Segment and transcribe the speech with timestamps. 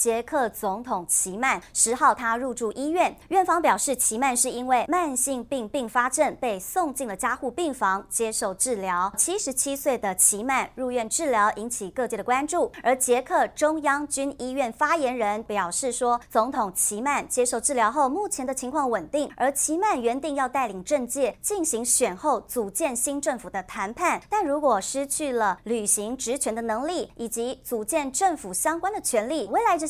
[0.00, 9.12] 捷克总统齐曼十号他入住医院，院方表示齐曼是因为慢性病并发症被送进了加护病房接受治疗。
[9.18, 19.30] 七十七岁的齐曼入院治疗引起各界的关注，而捷克中央军医院发言人表示说，总统齐曼接受治疗后，目前的情况稳定。
[19.36, 29.89] 而齐曼原定要带领政界进行选后组建新政府的谈判，但如果失去了履行职权的能力以及组建政府相关的权利，未来这。